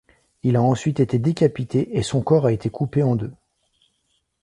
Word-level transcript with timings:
Il 0.41 0.55
a 0.55 0.63
ensuite 0.63 0.99
été 0.99 1.19
décapité 1.19 1.95
et 1.95 2.01
son 2.01 2.23
corps 2.23 2.47
a 2.47 2.51
été 2.51 2.71
coupé 2.71 3.03
en 3.03 3.15
deux. 3.15 3.33